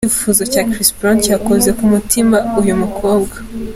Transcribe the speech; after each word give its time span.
Icyifuzo 0.07 0.43
cya 0.53 0.63
Chris 0.71 0.89
Brown 0.97 1.17
cyakoze 1.25 1.69
ku 1.77 1.83
mutima 1.93 2.37
uyu 2.59 2.73
mukobwa. 2.81 3.35